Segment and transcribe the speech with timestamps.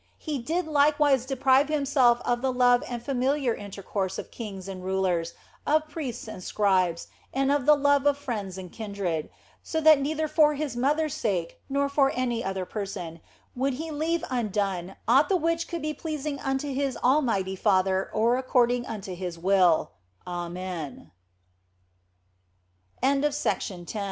[0.17, 5.35] He did likewise deprive Himself of the love and familiar intercourse of kings and rulers,
[5.67, 9.29] of priests and scribes, and of the love of friends and kindred
[9.61, 13.21] so that neither for Hrs mother s sake, nor for any other person,
[13.55, 18.37] would He leave undone aught the which could be pleasing unto His Almighty Father or
[18.37, 19.85] according unto His wi